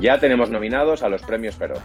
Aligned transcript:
Ya 0.00 0.18
tenemos 0.18 0.48
nominados 0.48 1.02
a 1.02 1.08
los 1.10 1.20
premios 1.22 1.56
Feroz, 1.56 1.82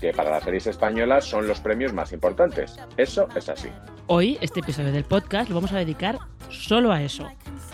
que 0.00 0.12
para 0.12 0.30
las 0.30 0.44
series 0.44 0.66
españolas 0.68 1.24
son 1.24 1.46
los 1.46 1.60
premios 1.60 1.92
más 1.92 2.12
importantes. 2.12 2.78
Eso 2.96 3.28
es 3.36 3.48
así. 3.48 3.68
Hoy, 4.06 4.38
este 4.40 4.60
episodio 4.60 4.90
del 4.90 5.04
podcast 5.04 5.50
lo 5.50 5.56
vamos 5.56 5.72
a 5.72 5.78
dedicar 5.78 6.18
solo 6.48 6.92
a 6.92 7.02
eso. 7.02 7.28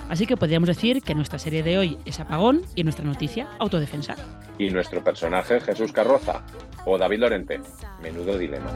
Así 0.08 0.26
que 0.26 0.36
podríamos 0.36 0.68
decir 0.68 1.02
que 1.02 1.14
nuestra 1.14 1.38
serie 1.38 1.62
de 1.62 1.78
hoy 1.78 1.98
es 2.04 2.20
Apagón 2.20 2.62
y 2.74 2.84
nuestra 2.84 3.04
noticia 3.04 3.48
Autodefensa. 3.58 4.16
Y 4.58 4.70
nuestro 4.70 5.02
personaje 5.02 5.60
Jesús 5.60 5.92
Carroza 5.92 6.42
o 6.86 6.98
David 6.98 7.18
Lorente. 7.18 7.60
Menudo 8.02 8.38
dilema. 8.38 8.70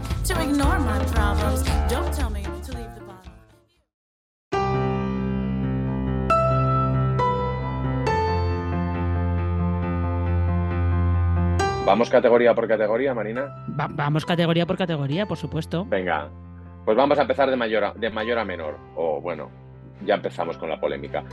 ¿Vamos 11.88 12.10
categoría 12.10 12.54
por 12.54 12.68
categoría, 12.68 13.14
Marina? 13.14 13.64
vamos 13.66 14.26
categoría 14.26 14.66
por 14.66 14.76
categoría, 14.76 15.24
por 15.24 15.38
supuesto. 15.38 15.86
Venga, 15.86 16.28
pues 16.84 16.94
vamos 16.98 17.18
a 17.18 17.22
empezar 17.22 17.48
de 17.48 17.56
mayor 17.56 17.82
a, 17.82 17.92
de 17.92 18.10
mayor 18.10 18.38
a 18.38 18.44
menor. 18.44 18.78
O 18.94 19.22
bueno, 19.22 19.50
ya 20.04 20.14
empezamos 20.14 20.56
con 20.58 20.68
la 20.68 20.80
polémica. 20.80 21.24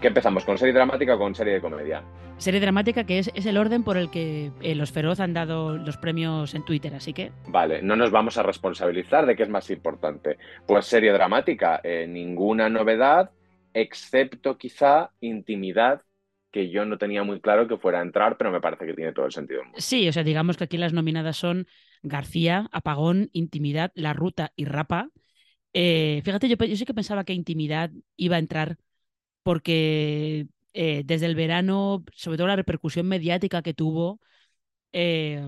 ¿Qué 0.00 0.08
empezamos? 0.08 0.44
¿Con 0.44 0.58
serie 0.58 0.74
dramática 0.74 1.14
o 1.14 1.18
con 1.18 1.34
serie 1.34 1.54
de 1.54 1.60
comedia? 1.60 2.02
Serie 2.38 2.60
dramática, 2.60 3.04
que 3.04 3.18
es, 3.18 3.30
el 3.34 3.56
orden 3.56 3.82
por 3.82 3.96
el 3.96 4.10
que 4.10 4.50
eh, 4.62 4.74
los 4.74 4.92
Feroz 4.92 5.20
han 5.20 5.34
dado 5.34 5.76
los 5.76 5.96
premios 5.96 6.54
en 6.54 6.64
Twitter, 6.64 6.94
así 6.94 7.12
que. 7.12 7.32
Vale, 7.48 7.82
no 7.82 7.96
nos 7.96 8.10
vamos 8.10 8.38
a 8.38 8.42
responsabilizar 8.42 9.26
de 9.26 9.36
qué 9.36 9.42
es 9.42 9.48
más 9.48 9.70
importante. 9.70 10.38
Pues 10.66 10.86
serie 10.86 11.12
dramática, 11.12 11.80
eh, 11.82 12.06
ninguna 12.08 12.68
novedad, 12.68 13.30
excepto 13.74 14.56
quizá 14.56 15.10
intimidad 15.20 16.02
que 16.50 16.70
yo 16.70 16.84
no 16.84 16.98
tenía 16.98 17.22
muy 17.22 17.40
claro 17.40 17.68
que 17.68 17.76
fuera 17.76 18.00
a 18.00 18.02
entrar, 18.02 18.36
pero 18.36 18.50
me 18.50 18.60
parece 18.60 18.86
que 18.86 18.94
tiene 18.94 19.12
todo 19.12 19.26
el 19.26 19.32
sentido. 19.32 19.62
Sí, 19.76 20.08
o 20.08 20.12
sea, 20.12 20.24
digamos 20.24 20.56
que 20.56 20.64
aquí 20.64 20.78
las 20.78 20.92
nominadas 20.92 21.36
son 21.36 21.66
García, 22.02 22.68
Apagón, 22.72 23.28
Intimidad, 23.32 23.92
La 23.94 24.12
Ruta 24.12 24.52
y 24.56 24.64
Rapa. 24.64 25.10
Eh, 25.72 26.20
fíjate, 26.24 26.48
yo, 26.48 26.56
yo, 26.56 26.76
sí 26.76 26.84
que 26.84 26.94
pensaba 26.94 27.24
que 27.24 27.32
Intimidad 27.32 27.90
iba 28.16 28.36
a 28.36 28.38
entrar 28.40 28.76
porque 29.44 30.48
eh, 30.74 31.02
desde 31.06 31.26
el 31.26 31.36
verano, 31.36 32.04
sobre 32.14 32.38
todo 32.38 32.48
la 32.48 32.56
repercusión 32.56 33.06
mediática 33.08 33.62
que 33.62 33.74
tuvo, 33.74 34.20
eh, 34.92 35.42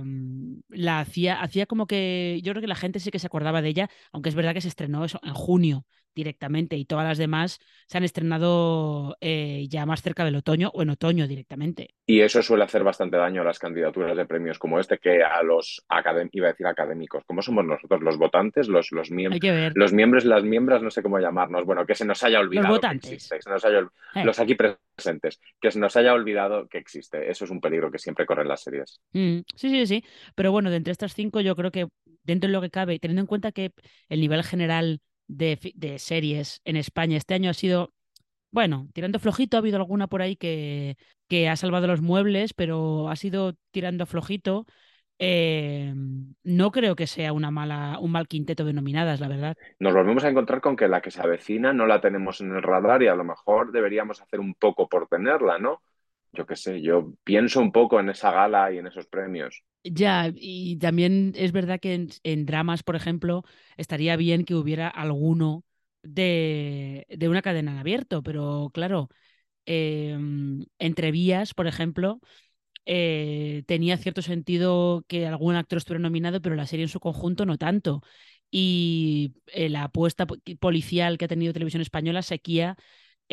la 0.68 1.00
hacía, 1.00 1.42
hacía 1.42 1.66
como 1.66 1.86
que 1.86 2.40
yo 2.44 2.52
creo 2.52 2.62
que 2.62 2.68
la 2.68 2.76
gente 2.76 3.00
sí 3.00 3.10
que 3.10 3.18
se 3.20 3.26
acordaba 3.28 3.62
de 3.62 3.70
ella, 3.70 3.90
aunque 4.12 4.28
es 4.30 4.34
verdad 4.36 4.54
que 4.54 4.60
se 4.62 4.68
estrenó 4.68 5.04
eso 5.04 5.20
en 5.24 5.34
junio 5.34 5.86
directamente 6.14 6.76
y 6.76 6.84
todas 6.84 7.06
las 7.06 7.18
demás 7.18 7.60
se 7.86 7.98
han 7.98 8.04
estrenado 8.04 9.16
eh, 9.20 9.66
ya 9.68 9.86
más 9.86 10.02
cerca 10.02 10.24
del 10.24 10.36
otoño 10.36 10.70
o 10.74 10.82
en 10.82 10.90
otoño 10.90 11.26
directamente. 11.26 11.94
Y 12.06 12.20
eso 12.20 12.42
suele 12.42 12.64
hacer 12.64 12.84
bastante 12.84 13.16
daño 13.16 13.42
a 13.42 13.44
las 13.44 13.58
candidaturas 13.58 14.16
de 14.16 14.26
premios 14.26 14.58
como 14.58 14.78
este 14.78 14.98
que 14.98 15.22
a 15.22 15.42
los 15.42 15.84
iba 16.32 16.48
a 16.48 16.52
decir 16.52 16.66
académicos. 16.66 17.24
¿Cómo 17.26 17.42
somos 17.42 17.64
nosotros 17.64 18.02
los 18.02 18.18
votantes, 18.18 18.68
los, 18.68 18.92
los, 18.92 19.10
miembros, 19.10 19.40
los 19.74 19.92
miembros, 19.92 20.24
las 20.24 20.42
miembros, 20.42 20.82
no 20.82 20.90
sé 20.90 21.02
cómo 21.02 21.18
llamarnos? 21.18 21.64
Bueno, 21.64 21.86
que 21.86 21.94
se 21.94 22.04
nos 22.04 22.22
haya 22.22 22.40
olvidado 22.40 22.68
los 22.68 22.76
votantes. 22.76 23.30
Eh. 23.32 24.24
los 24.24 24.38
aquí 24.38 24.54
presentes, 24.54 25.40
que 25.60 25.70
se 25.70 25.78
nos 25.78 25.96
haya 25.96 26.12
olvidado 26.12 26.68
que 26.68 26.78
existe. 26.78 27.30
Eso 27.30 27.44
es 27.44 27.50
un 27.50 27.60
peligro 27.60 27.90
que 27.90 27.98
siempre 27.98 28.26
corren 28.26 28.48
las 28.48 28.62
series. 28.62 29.00
Mm, 29.12 29.40
sí, 29.54 29.70
sí, 29.70 29.86
sí. 29.86 30.04
Pero 30.34 30.52
bueno, 30.52 30.70
de 30.70 30.76
entre 30.76 30.92
estas 30.92 31.14
cinco 31.14 31.40
yo 31.40 31.56
creo 31.56 31.70
que 31.70 31.88
dentro 32.24 32.48
de 32.48 32.52
lo 32.52 32.60
que 32.60 32.70
cabe, 32.70 32.98
teniendo 32.98 33.20
en 33.22 33.26
cuenta 33.26 33.52
que 33.52 33.72
el 34.08 34.20
nivel 34.20 34.42
general 34.42 35.00
de, 35.32 35.98
series 35.98 36.60
en 36.64 36.76
España 36.76 37.16
este 37.16 37.34
año 37.34 37.50
ha 37.50 37.54
sido, 37.54 37.92
bueno, 38.50 38.88
tirando 38.92 39.18
flojito, 39.18 39.56
ha 39.56 39.60
habido 39.60 39.78
alguna 39.78 40.08
por 40.08 40.22
ahí 40.22 40.36
que, 40.36 40.96
que 41.28 41.48
ha 41.48 41.56
salvado 41.56 41.86
los 41.86 42.02
muebles, 42.02 42.54
pero 42.54 43.08
ha 43.08 43.16
sido 43.16 43.54
tirando 43.70 44.06
flojito. 44.06 44.66
Eh, 45.18 45.92
no 46.42 46.72
creo 46.72 46.96
que 46.96 47.06
sea 47.06 47.32
una 47.32 47.50
mala, 47.50 47.98
un 48.00 48.10
mal 48.10 48.26
quinteto 48.26 48.64
de 48.64 48.72
nominadas, 48.72 49.20
la 49.20 49.28
verdad. 49.28 49.56
Nos 49.78 49.94
volvemos 49.94 50.24
a 50.24 50.28
encontrar 50.28 50.60
con 50.60 50.76
que 50.76 50.88
la 50.88 51.00
que 51.00 51.10
se 51.10 51.22
avecina 51.22 51.72
no 51.72 51.86
la 51.86 52.00
tenemos 52.00 52.40
en 52.40 52.52
el 52.52 52.62
radar 52.62 53.02
y 53.02 53.06
a 53.06 53.14
lo 53.14 53.24
mejor 53.24 53.70
deberíamos 53.72 54.20
hacer 54.20 54.40
un 54.40 54.54
poco 54.54 54.88
por 54.88 55.06
tenerla, 55.06 55.58
¿no? 55.58 55.82
Yo 56.32 56.46
qué 56.46 56.56
sé, 56.56 56.80
yo 56.80 57.12
pienso 57.24 57.60
un 57.60 57.72
poco 57.72 58.00
en 58.00 58.08
esa 58.08 58.32
gala 58.32 58.72
y 58.72 58.78
en 58.78 58.86
esos 58.86 59.06
premios. 59.06 59.62
Ya, 59.84 60.30
y 60.36 60.76
también 60.78 61.32
es 61.36 61.50
verdad 61.50 61.80
que 61.80 62.06
en, 62.22 62.46
dramas, 62.46 62.84
por 62.84 62.94
ejemplo, 62.94 63.42
estaría 63.76 64.14
bien 64.16 64.44
que 64.44 64.54
hubiera 64.54 64.86
alguno 64.88 65.64
de, 66.04 67.04
de 67.08 67.28
una 67.28 67.42
cadena 67.42 67.72
en 67.72 67.78
abierto, 67.78 68.22
pero 68.22 68.70
claro, 68.72 69.08
em, 69.66 70.66
entre 70.78 71.12
vías, 71.12 71.54
por 71.54 71.66
ejemplo, 71.68 72.20
eh, 72.86 73.64
tenía 73.66 73.96
cierto 73.98 74.22
sentido 74.22 75.04
que 75.08 75.26
algún 75.26 75.56
actor 75.56 75.78
estuviera 75.78 76.02
nominado, 76.02 76.42
pero 76.42 76.56
la 76.56 76.66
serie 76.66 76.84
en 76.84 76.90
su 76.90 77.00
conjunto 77.00 77.46
no 77.46 77.58
tanto. 77.58 78.02
Y 78.50 79.34
eh, 79.48 79.68
la 79.70 79.84
apuesta 79.84 80.26
policial 80.60 81.18
que 81.18 81.26
ha 81.26 81.28
tenido 81.28 81.52
Televisión 81.54 81.82
Española, 81.82 82.22
Sequía, 82.22 82.76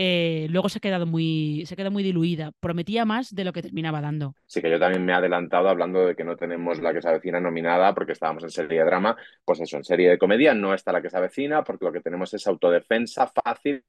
eh, 0.02 0.48
luego 0.50 0.70
se 0.70 0.78
ha 0.78 0.80
quedado 0.80 1.06
muy, 1.06 1.66
se 1.66 1.76
ha 1.82 1.90
muy 1.90 2.04
diluida. 2.04 2.54
Prometía 2.62 3.04
más 3.04 3.36
de 3.36 3.44
lo 3.44 3.52
que 3.52 3.62
terminaba 3.62 4.00
dando. 4.00 4.34
Sí, 4.46 4.62
que 4.62 4.72
yo 4.72 4.80
también 4.80 5.04
me 5.04 5.12
he 5.12 5.16
adelantado 5.16 5.68
hablando 5.68 6.08
de 6.08 6.16
que 6.16 6.24
no 6.24 6.38
tenemos 6.38 6.80
la 6.80 6.94
que 6.94 7.02
se 7.02 7.10
avecina 7.10 7.42
nominada 7.42 7.94
porque 7.94 8.14
estábamos 8.14 8.44
en 8.44 8.50
serie 8.50 8.80
de 8.80 8.86
drama. 8.86 9.18
Pues 9.44 9.60
eso, 9.60 9.76
en 9.76 9.84
serie 9.84 10.10
de 10.10 10.18
comedia 10.18 10.54
no 10.54 10.74
está 10.74 10.94
la 10.94 11.02
que 11.02 11.10
se 11.10 11.18
avecina 11.18 11.66
porque 11.66 11.84
lo 11.84 11.92
que 11.92 12.00
tenemos 12.00 12.34
es 12.34 12.48
autodefensa 12.48 13.28
fácil, 13.28 13.84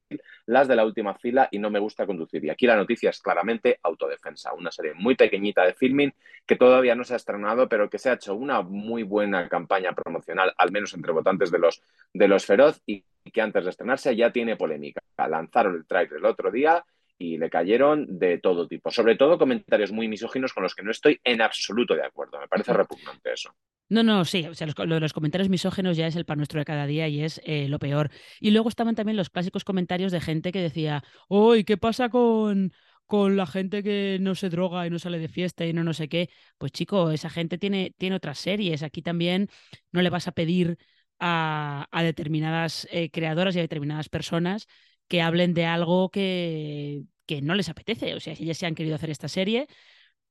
las 0.47 0.66
de 0.66 0.75
la 0.75 0.84
última 0.84 1.15
fila 1.15 1.48
y 1.53 1.60
no 1.60 1.71
me 1.71 1.78
gusta 1.78 2.06
conducir. 2.06 2.44
Y 2.44 2.50
aquí 2.50 2.66
la 2.66 2.75
noticia 2.75 3.10
es 3.10 3.21
claramente 3.21 3.78
autodefensa, 3.81 4.53
una 4.53 4.72
serie 4.72 4.94
muy 4.94 5.15
pequeñita 5.15 5.65
de 5.65 5.75
filming 5.75 6.12
que 6.44 6.56
todavía 6.56 6.97
no 6.97 7.04
se 7.04 7.12
ha 7.12 7.19
estrenado, 7.19 7.69
pero 7.69 7.88
que 7.88 8.00
se 8.00 8.10
ha 8.10 8.15
hecho 8.15 8.34
una 8.34 8.62
muy 8.62 9.04
buena 9.04 9.48
campaña 9.48 9.92
promocional, 9.92 10.53
al 10.59 10.72
menos 10.72 10.92
entre 10.92 11.12
votantes 11.12 11.53
de 11.53 11.60
los, 11.60 11.81
de 12.12 12.27
los 12.27 12.44
feroz 12.44 12.82
que 13.25 13.41
antes 13.41 13.64
de 13.64 13.70
estrenarse 13.70 14.16
ya 14.16 14.32
tiene 14.32 14.56
polémica. 14.56 15.03
Lanzaron 15.16 15.76
el 15.76 15.86
trailer 15.86 16.19
el 16.19 16.25
otro 16.25 16.50
día 16.50 16.84
y 17.20 17.36
le 17.36 17.50
cayeron 17.50 18.19
de 18.19 18.38
todo 18.38 18.66
tipo. 18.66 18.91
Sobre 18.91 19.14
todo 19.14 19.38
comentarios 19.38 19.92
muy 19.92 20.08
misóginos 20.08 20.54
con 20.54 20.62
los 20.62 20.75
que 20.75 20.82
no 20.82 20.91
estoy 20.91 21.20
en 21.22 21.42
absoluto 21.42 21.94
de 21.94 22.04
acuerdo. 22.04 22.41
Me 22.41 22.48
parece 22.48 22.72
repugnante 22.72 23.34
eso. 23.34 23.54
No, 23.91 24.03
no, 24.03 24.25
sí, 24.25 24.47
o 24.47 24.54
sea, 24.54 24.66
los, 24.66 24.78
lo 24.78 24.94
de 24.94 25.00
los 25.00 25.12
comentarios 25.12 25.50
misógenos 25.50 25.97
ya 25.97 26.06
es 26.06 26.16
el 26.16 26.25
pan 26.25 26.38
nuestro 26.38 26.60
de 26.60 26.64
cada 26.64 26.86
día 26.86 27.09
y 27.09 27.22
es 27.22 27.41
eh, 27.44 27.69
lo 27.69 27.78
peor. 27.78 28.10
Y 28.41 28.53
luego 28.53 28.69
estaban 28.69 28.94
también 28.94 29.16
los 29.16 29.28
clásicos 29.28 29.64
comentarios 29.64 30.12
de 30.12 30.20
gente 30.20 30.50
que 30.50 30.62
decía, 30.62 31.03
uy, 31.28 31.64
¿qué 31.64 31.76
pasa 31.76 32.09
con, 32.09 32.72
con 33.04 33.36
la 33.36 33.47
gente 33.47 33.82
que 33.82 34.19
no 34.20 34.34
se 34.34 34.48
droga 34.48 34.86
y 34.86 34.91
no 34.91 34.98
sale 34.98 35.19
de 35.19 35.28
fiesta 35.28 35.66
y 35.66 35.72
no 35.75 35.84
no 35.84 35.92
sé 35.92 36.09
qué? 36.09 36.30
Pues 36.56 36.72
chico, 36.72 37.10
esa 37.10 37.28
gente 37.28 37.59
tiene, 37.59 37.92
tiene 37.98 38.16
otras 38.16 38.38
series. 38.38 38.82
Aquí 38.82 39.03
también 39.03 39.48
no 39.92 40.00
le 40.00 40.09
vas 40.09 40.26
a 40.28 40.32
pedir 40.32 40.78
a, 41.20 41.86
determinadas 42.03 42.88
eh, 42.91 43.10
creadoras 43.10 43.54
y 43.54 43.58
a 43.58 43.62
determinadas 43.62 44.08
personas 44.08 44.66
que 45.08 45.22
hablen 45.22 45.54
de 45.54 45.66
algo 45.66 46.10
que, 46.10 47.03
que 47.26 47.42
no 47.42 47.54
les 47.54 47.69
apetece. 47.69 48.14
O 48.14 48.20
sea, 48.20 48.34
si 48.34 48.44
ya 48.44 48.54
se 48.54 48.66
han 48.66 48.75
querido 48.75 48.94
hacer 48.94 49.10
esta 49.10 49.28
serie, 49.28 49.69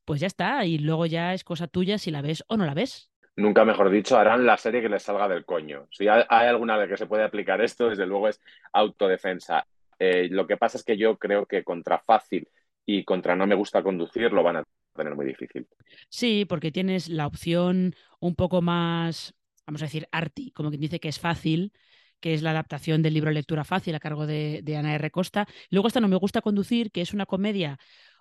pues 0.05 0.21
ya 0.21 0.27
está. 0.27 0.65
Y 0.65 0.79
luego 0.79 1.05
ya 1.05 1.33
es 1.33 1.43
cosa 1.43 1.67
tuya 1.67 1.97
si 1.97 2.11
la 2.11 2.21
ves 2.21 2.43
o 2.47 2.57
no 2.57 2.65
la 2.65 2.73
ves. 2.73 3.09
Nunca 3.35 3.63
mejor 3.63 3.89
dicho, 3.89 4.17
harán 4.17 4.45
la 4.45 4.57
serie 4.57 4.81
que 4.81 4.89
les 4.89 5.03
salga 5.03 5.29
del 5.29 5.45
coño. 5.45 5.87
Si 5.91 6.07
hay, 6.09 6.25
alguna 6.29 6.77
de 6.77 6.89
que 6.89 6.97
se 6.97 7.05
puede 7.05 7.23
aplicar 7.23 7.61
esto, 7.61 7.89
desde 7.89 8.05
luego 8.05 8.27
es 8.27 8.41
autodefensa. 8.73 9.65
Eh, 9.97 10.27
lo 10.29 10.45
que 10.45 10.57
pasa 10.57 10.77
es 10.77 10.83
que 10.83 10.97
yo 10.97 11.17
creo 11.17 11.45
que 11.45 11.63
contra 11.63 11.99
fácil 11.99 12.49
y 12.85 13.05
contra 13.05 13.35
no 13.35 13.47
me 13.47 13.55
gusta 13.55 13.81
conducir 13.81 14.33
lo 14.33 14.43
van 14.43 14.57
a 14.57 14.63
tener 14.93 15.15
muy 15.15 15.25
difícil. 15.25 15.67
Sí, 16.09 16.43
porque 16.43 16.71
tienes 16.71 17.07
la 17.07 17.27
opción 17.27 17.95
un 18.19 18.35
poco 18.35 18.61
más 18.61 19.33
vamos 19.69 19.83
a 19.83 19.85
decir, 19.85 20.07
arty, 20.11 20.49
como 20.51 20.69
quien 20.69 20.81
dice 20.81 20.99
que 20.99 21.09
es 21.09 21.19
fácil, 21.19 21.73
que 22.19 22.33
es 22.33 22.41
la 22.41 22.49
adaptación 22.49 23.03
del 23.03 23.13
libro 23.13 23.29
Lectura 23.29 23.63
Fácil 23.63 23.93
a 23.93 23.99
cargo 23.99 24.25
de, 24.25 24.63
Ana 24.75 24.95
R. 24.95 25.11
Costa. 25.11 25.47
Luego 25.69 25.87
esta 25.87 25.99
No 25.99 26.07
Me 26.07 26.15
Gusta 26.15 26.41
Conducir, 26.41 26.91
que 26.91 27.01
es 27.01 27.13
una 27.13 27.27
comedia 27.27 27.77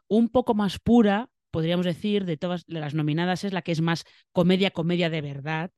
un 0.08 0.28
poco 0.28 0.54
más 0.54 0.78
pura, 0.78 1.30
podríamos 1.50 1.86
decir, 1.86 2.26
de 2.26 2.36
todas 2.36 2.64
las 2.66 2.92
nominadas, 2.94 3.44
es 3.44 3.54
la 3.54 3.62
que 3.62 3.72
es 3.72 3.80
más 3.80 4.04
comedia, 4.32 4.70
comedia 4.70 5.08
de 5.08 5.22
verdad, 5.22 5.70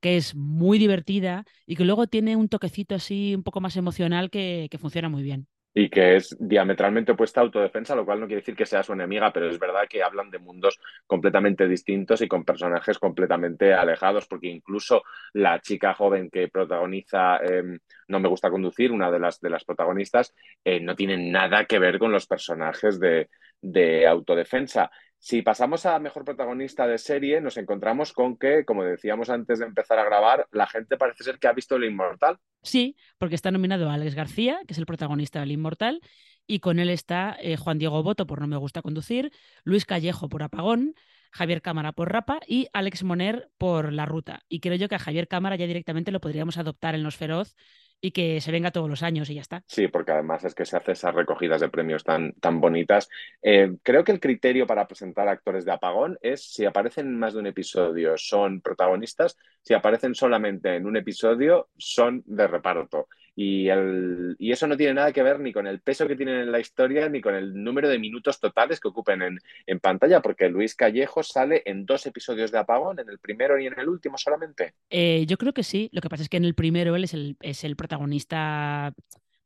que 0.00 0.16
es 0.16 0.36
muy 0.36 0.78
divertida 0.78 1.44
y 1.66 1.74
que 1.74 1.84
luego 1.84 2.06
tiene 2.06 2.36
un 2.36 2.48
toquecito 2.48 2.94
así 2.94 3.34
un 3.34 3.42
poco 3.42 3.60
más 3.60 3.76
emocional 3.76 4.30
que 4.30 4.70
funciona 4.80 5.08
muy 5.08 5.24
bien 5.24 5.48
y 5.78 5.90
que 5.90 6.16
es 6.16 6.34
diametralmente 6.40 7.12
opuesta 7.12 7.40
a 7.40 7.44
autodefensa, 7.44 7.94
lo 7.94 8.06
cual 8.06 8.18
no 8.18 8.26
quiere 8.26 8.40
decir 8.40 8.56
que 8.56 8.64
sea 8.64 8.82
su 8.82 8.94
enemiga, 8.94 9.30
pero 9.30 9.50
es 9.50 9.58
verdad 9.58 9.82
que 9.88 10.02
hablan 10.02 10.30
de 10.30 10.38
mundos 10.38 10.80
completamente 11.06 11.68
distintos 11.68 12.22
y 12.22 12.28
con 12.28 12.46
personajes 12.46 12.98
completamente 12.98 13.74
alejados, 13.74 14.26
porque 14.26 14.46
incluso 14.48 15.02
la 15.34 15.60
chica 15.60 15.92
joven 15.92 16.30
que 16.30 16.48
protagoniza 16.48 17.36
em, 17.44 17.78
No 18.08 18.20
me 18.20 18.28
gusta 18.28 18.50
conducir, 18.50 18.90
una 18.90 19.10
de 19.10 19.18
las, 19.18 19.38
de 19.40 19.50
las 19.50 19.64
protagonistas, 19.64 20.34
eh, 20.64 20.80
no 20.80 20.96
tiene 20.96 21.18
nada 21.30 21.66
que 21.66 21.78
ver 21.78 21.98
con 21.98 22.10
los 22.10 22.26
personajes 22.26 22.98
de, 22.98 23.28
de 23.60 24.06
autodefensa. 24.06 24.90
Si 25.18 25.42
pasamos 25.42 25.86
a 25.86 25.98
mejor 25.98 26.24
protagonista 26.24 26.86
de 26.86 26.98
serie, 26.98 27.40
nos 27.40 27.56
encontramos 27.56 28.12
con 28.12 28.36
que, 28.36 28.64
como 28.64 28.84
decíamos 28.84 29.30
antes 29.30 29.58
de 29.58 29.66
empezar 29.66 29.98
a 29.98 30.04
grabar, 30.04 30.46
la 30.52 30.66
gente 30.66 30.96
parece 30.96 31.24
ser 31.24 31.38
que 31.38 31.48
ha 31.48 31.52
visto 31.52 31.76
El 31.76 31.84
Inmortal. 31.84 32.38
Sí, 32.62 32.96
porque 33.18 33.34
está 33.34 33.50
nominado 33.50 33.90
Alex 33.90 34.14
García, 34.14 34.60
que 34.66 34.74
es 34.74 34.78
el 34.78 34.86
protagonista 34.86 35.40
del 35.40 35.52
Inmortal, 35.52 36.00
y 36.46 36.60
con 36.60 36.78
él 36.78 36.90
está 36.90 37.36
eh, 37.40 37.56
Juan 37.56 37.78
Diego 37.78 38.02
Boto 38.02 38.26
por 38.26 38.40
No 38.40 38.46
Me 38.46 38.56
Gusta 38.56 38.82
Conducir, 38.82 39.32
Luis 39.64 39.84
Callejo 39.84 40.28
por 40.28 40.42
Apagón, 40.42 40.94
Javier 41.32 41.60
Cámara 41.60 41.92
por 41.92 42.12
Rapa 42.12 42.40
y 42.46 42.68
Alex 42.72 43.02
Moner 43.02 43.50
por 43.58 43.92
La 43.92 44.06
Ruta. 44.06 44.42
Y 44.48 44.60
creo 44.60 44.76
yo 44.76 44.88
que 44.88 44.94
a 44.94 45.00
Javier 45.00 45.28
Cámara 45.28 45.56
ya 45.56 45.66
directamente 45.66 46.12
lo 46.12 46.20
podríamos 46.20 46.56
adoptar 46.56 46.94
en 46.94 47.02
Los 47.02 47.16
Feroz 47.16 47.56
y 48.00 48.10
que 48.12 48.40
se 48.40 48.52
venga 48.52 48.70
todos 48.70 48.88
los 48.88 49.02
años 49.02 49.30
y 49.30 49.34
ya 49.34 49.40
está. 49.40 49.62
Sí, 49.66 49.88
porque 49.88 50.12
además 50.12 50.44
es 50.44 50.54
que 50.54 50.64
se 50.64 50.76
hace 50.76 50.92
esas 50.92 51.14
recogidas 51.14 51.60
de 51.60 51.68
premios 51.68 52.04
tan, 52.04 52.32
tan 52.34 52.60
bonitas. 52.60 53.08
Eh, 53.42 53.76
creo 53.82 54.04
que 54.04 54.12
el 54.12 54.20
criterio 54.20 54.66
para 54.66 54.86
presentar 54.86 55.28
actores 55.28 55.64
de 55.64 55.72
apagón 55.72 56.18
es 56.20 56.52
si 56.52 56.64
aparecen 56.64 57.06
en 57.06 57.18
más 57.18 57.34
de 57.34 57.40
un 57.40 57.46
episodio 57.46 58.16
son 58.16 58.60
protagonistas, 58.60 59.36
si 59.62 59.74
aparecen 59.74 60.14
solamente 60.14 60.76
en 60.76 60.86
un 60.86 60.96
episodio 60.96 61.68
son 61.76 62.22
de 62.26 62.46
reparto. 62.46 63.08
Y, 63.38 63.68
el, 63.68 64.34
y, 64.38 64.50
eso 64.50 64.66
no 64.66 64.78
tiene 64.78 64.94
nada 64.94 65.12
que 65.12 65.22
ver 65.22 65.38
ni 65.40 65.52
con 65.52 65.66
el 65.66 65.80
peso 65.80 66.08
que 66.08 66.16
tienen 66.16 66.36
en 66.36 66.50
la 66.50 66.58
historia 66.58 67.06
ni 67.10 67.20
con 67.20 67.34
el 67.34 67.62
número 67.62 67.86
de 67.86 67.98
minutos 67.98 68.40
totales 68.40 68.80
que 68.80 68.88
ocupen 68.88 69.20
en, 69.20 69.38
en, 69.66 69.78
pantalla, 69.78 70.22
porque 70.22 70.48
Luis 70.48 70.74
Callejo 70.74 71.22
sale 71.22 71.62
en 71.66 71.84
dos 71.84 72.06
episodios 72.06 72.50
de 72.50 72.58
Apagón, 72.58 72.98
en 72.98 73.10
el 73.10 73.18
primero 73.18 73.58
y 73.58 73.66
en 73.66 73.78
el 73.78 73.90
último 73.90 74.16
solamente. 74.16 74.72
Eh, 74.88 75.26
yo 75.28 75.36
creo 75.36 75.52
que 75.52 75.62
sí. 75.62 75.90
Lo 75.92 76.00
que 76.00 76.08
pasa 76.08 76.22
es 76.22 76.30
que 76.30 76.38
en 76.38 76.46
el 76.46 76.54
primero 76.54 76.96
él 76.96 77.04
es 77.04 77.12
el, 77.12 77.36
es 77.42 77.62
el 77.62 77.76
protagonista 77.76 78.94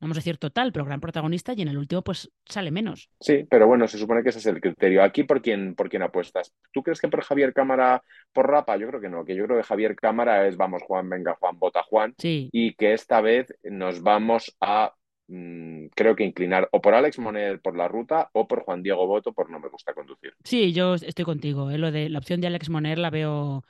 vamos 0.01 0.17
a 0.17 0.21
decir 0.21 0.39
total, 0.39 0.73
pero 0.73 0.85
gran 0.85 1.01
protagonista, 1.01 1.53
y 1.55 1.63
en 1.63 1.69
el 1.69 1.79
último 1.79 2.03
pues 2.03 2.31
sale 2.47 2.71
menos. 2.71 3.11
Sí, 3.21 3.47
pero 3.49 3.67
bueno, 3.67 3.87
se 3.87 3.99
supone 3.99 4.23
que 4.23 4.31
ese 4.31 4.39
es 4.39 4.47
el 4.47 4.61
criterio. 4.61 5.03
Aquí, 5.03 5.25
¿por 5.25 5.43
quién, 5.43 5.75
por 5.75 5.89
quién 5.89 6.03
apuestas? 6.03 6.53
¿Tú 6.73 6.83
crees 6.83 7.01
que 7.01 7.09
por 7.09 7.23
Javier 7.23 7.53
Cámara, 7.53 8.03
por 8.33 8.49
Rapa? 8.49 8.77
Yo 8.77 8.89
creo 8.89 9.01
que 9.01 9.09
no, 9.09 9.25
que 9.25 9.37
yo 9.37 9.45
creo 9.45 9.59
que 9.59 9.65
Javier 9.65 9.95
Cámara 9.95 10.47
es 10.49 10.57
vamos 10.57 10.83
Juan, 10.83 11.09
venga 11.09 11.37
Juan, 11.39 11.59
vota 11.59 11.83
Juan, 11.83 12.15
sí. 12.19 12.49
y 12.53 12.75
que 12.75 12.95
esta 12.95 13.21
vez 13.21 13.55
nos 13.63 14.03
vamos 14.03 14.57
a, 14.61 14.95
mmm, 15.29 15.87
creo 15.95 16.17
que 16.17 16.25
inclinar 16.25 16.69
o 16.73 16.81
por 16.81 16.95
Alex 16.95 17.19
Moner 17.19 17.61
por 17.61 17.77
la 17.77 17.89
ruta 17.89 18.31
o 18.33 18.49
por 18.49 18.63
Juan 18.63 18.83
Diego 18.83 19.07
Boto 19.07 19.33
por 19.33 19.51
no 19.51 19.61
me 19.61 19.69
gusta 19.69 19.93
conducir. 19.93 20.35
Sí, 20.45 20.73
yo 20.73 20.95
estoy 20.95 21.25
contigo, 21.25 21.71
¿eh? 21.71 21.79
lo 21.79 21.91
de 21.91 22.09
la 22.09 22.19
opción 22.19 22.41
de 22.41 22.47
Alex 22.47 22.71
Moner 22.71 22.99
la 22.99 23.11
veo, 23.11 23.65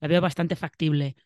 la 0.00 0.08
veo 0.08 0.20
bastante 0.20 0.56
factible. 0.56 1.16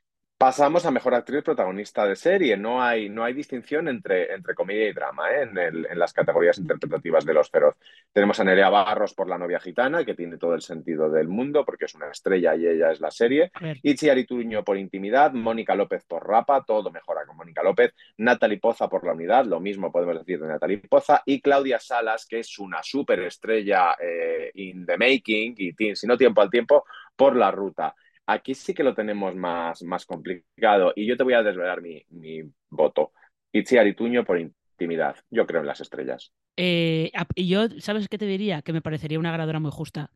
Pasamos 0.43 0.85
a 0.85 0.91
mejor 0.91 1.15
actriz 1.15 1.45
protagonista 1.45 2.05
de 2.05 2.17
serie. 2.17 2.57
No 2.57 2.83
hay, 2.83 3.09
no 3.09 3.23
hay 3.23 3.33
distinción 3.33 3.87
entre, 3.87 4.35
entre 4.35 4.57
comedia 4.57 4.89
y 4.89 4.93
drama 4.93 5.31
¿eh? 5.31 5.43
en, 5.43 5.57
el, 5.57 5.87
en, 5.89 5.97
las 5.97 6.13
categorías 6.13 6.59
interpretativas 6.59 7.25
de 7.25 7.33
los 7.33 7.49
feroz. 7.49 7.77
Tenemos 8.13 8.41
a 8.41 8.43
Nerea 8.43 8.69
Barros 8.69 9.15
por 9.15 9.29
La 9.29 9.39
novia 9.39 9.61
gitana, 9.61 10.05
que 10.05 10.17
tiene 10.17 10.39
todo 10.39 10.57
el 10.57 10.63
sentido 10.63 11.09
del 11.09 11.29
mundo 11.29 11.65
porque 11.65 11.85
es 11.85 11.95
una 11.95 12.11
estrella 12.11 12.57
y 12.57 12.67
ella 12.67 12.91
es 12.91 12.99
la 12.99 13.13
serie. 13.13 13.53
Itzi 13.85 14.11
Arituño 14.11 14.65
por 14.65 14.77
Intimidad, 14.77 15.31
Mónica 15.33 15.77
López 15.77 16.05
por 16.07 16.27
Rapa, 16.27 16.65
todo 16.65 16.91
mejora 16.91 17.25
con 17.25 17.37
Mónica 17.37 17.63
López. 17.63 17.95
Natalie 18.17 18.59
Poza 18.59 18.89
por 18.89 19.07
La 19.07 19.13
unidad, 19.13 19.45
lo 19.45 19.61
mismo 19.61 19.93
podemos 19.93 20.19
decir 20.19 20.41
de 20.41 20.49
Natalie 20.49 20.79
Poza. 20.79 21.23
Y 21.25 21.41
Claudia 21.41 21.79
Salas, 21.79 22.27
que 22.27 22.41
es 22.41 22.59
una 22.59 22.83
superestrella 22.83 23.93
eh, 23.93 24.51
in 24.55 24.87
the 24.87 24.99
making 24.99 25.55
y 25.57 25.95
si 25.95 26.05
no 26.09 26.19
tiempo 26.19 26.41
al 26.41 26.51
tiempo, 26.51 26.85
por 27.15 27.37
La 27.37 27.53
ruta. 27.53 27.95
Aquí 28.27 28.55
sí 28.55 28.73
que 28.73 28.85
lo 28.85 28.95
tenemos 28.95 29.35
más, 29.35 29.83
más 29.83 30.07
complicado 30.07 30.93
y 30.95 31.07
yo 31.07 31.17
te 31.17 31.25
voy 31.25 31.35
a 31.35 31.43
desvelar 31.43 31.83
mi, 31.83 32.05
mi 32.11 32.43
voto. 32.71 33.13
Itziar 33.53 33.87
Ituño 33.87 34.25
por 34.25 34.39
intimidad. 34.39 35.17
Yo 35.31 35.47
creo 35.47 35.61
en 35.61 35.67
las 35.67 35.81
estrellas. 35.81 36.33
Eh, 36.57 37.11
y 37.35 37.49
yo, 37.49 37.69
¿sabes 37.81 38.09
qué 38.09 38.19
te 38.19 38.27
diría? 38.27 38.63
Que 38.63 38.73
me 38.73 38.83
parecería 38.83 39.19
una 39.19 39.31
ganadora 39.31 39.61
muy 39.61 39.71
justa, 39.71 40.11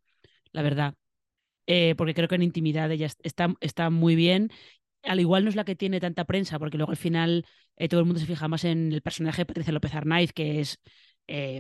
la 0.53 0.63
verdad. 0.63 0.95
Eh, 1.67 1.95
porque 1.97 2.15
creo 2.15 2.29
que 2.29 2.37
en 2.37 2.43
intimidad 2.43 2.91
ella 2.91 3.09
está, 3.23 3.55
está 3.61 3.91
muy 3.91 4.15
bien. 4.15 4.51
Al 5.03 5.21
igual 5.21 5.45
no 5.45 5.51
es 5.51 5.57
la 5.57 5.65
que 5.65 5.77
tiene 5.77 6.01
tanta 6.01 6.25
prensa, 6.25 6.59
porque 6.59 6.77
luego 6.77 6.93
al 6.93 6.97
final 6.97 7.45
eh, 7.77 7.89
todo 7.89 8.01
el 8.01 8.07
mundo 8.07 8.21
se 8.21 8.27
fija 8.27 8.49
más 8.49 8.65
en 8.65 8.93
el 8.93 9.03
personaje 9.03 9.43
de 9.43 9.47
Patricia 9.47 9.73
López 9.73 9.95
Arnaiz, 9.95 10.33
que 10.33 10.61
es 10.61 10.81